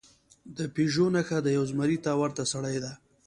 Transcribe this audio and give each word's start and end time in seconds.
د 0.57 0.59
پېژو 0.73 1.05
نښه 1.15 1.37
د 1.43 1.47
یو 1.57 1.63
زمري 1.71 1.97
ته 2.05 2.11
ورته 2.21 2.43
سړي 2.53 2.77
ده. 2.83 2.91